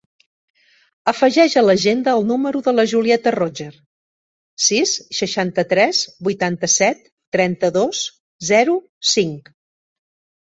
[1.09, 3.67] Afegeix a l'agenda el número de la Julieta Rotger:
[4.67, 7.03] sis, seixanta-tres, vuitanta-set,
[7.37, 8.01] trenta-dos,
[8.49, 8.79] zero,
[9.11, 9.53] cinc.